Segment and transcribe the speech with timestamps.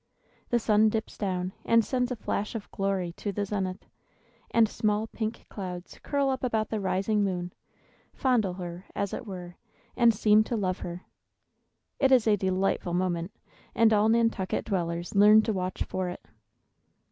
[0.49, 3.85] The sun dips down, and sends a flash of glory to the zenith;
[4.49, 7.53] and small pink clouds curl up about the rising moon,
[8.11, 9.57] fondle her, as it were,
[9.95, 11.05] and seem to love her.
[11.99, 13.31] It is a delightful moment,
[13.75, 16.25] and all Nantucket dwellers learn to watch for it.